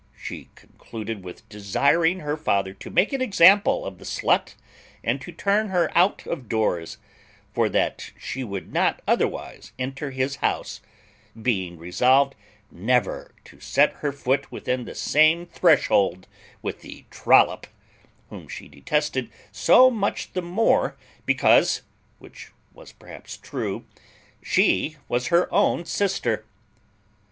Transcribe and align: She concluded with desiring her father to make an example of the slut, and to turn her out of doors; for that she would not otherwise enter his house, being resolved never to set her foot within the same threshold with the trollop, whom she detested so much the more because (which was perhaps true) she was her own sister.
She 0.17 0.49
concluded 0.55 1.23
with 1.23 1.47
desiring 1.47 2.21
her 2.21 2.35
father 2.35 2.73
to 2.73 2.89
make 2.89 3.13
an 3.13 3.21
example 3.21 3.85
of 3.85 3.99
the 3.99 4.03
slut, 4.03 4.55
and 5.03 5.21
to 5.21 5.31
turn 5.31 5.67
her 5.67 5.95
out 5.95 6.25
of 6.25 6.49
doors; 6.49 6.97
for 7.53 7.69
that 7.69 8.11
she 8.19 8.43
would 8.43 8.73
not 8.73 9.03
otherwise 9.07 9.73
enter 9.77 10.09
his 10.09 10.37
house, 10.37 10.81
being 11.39 11.77
resolved 11.77 12.33
never 12.71 13.35
to 13.43 13.59
set 13.59 13.93
her 14.01 14.11
foot 14.11 14.51
within 14.51 14.85
the 14.85 14.95
same 14.95 15.45
threshold 15.45 16.27
with 16.63 16.81
the 16.81 17.05
trollop, 17.11 17.67
whom 18.31 18.47
she 18.47 18.67
detested 18.67 19.29
so 19.51 19.91
much 19.91 20.33
the 20.33 20.41
more 20.41 20.97
because 21.27 21.83
(which 22.17 22.49
was 22.73 22.91
perhaps 22.91 23.37
true) 23.37 23.85
she 24.41 24.97
was 25.07 25.27
her 25.27 25.47
own 25.53 25.85
sister. 25.85 26.43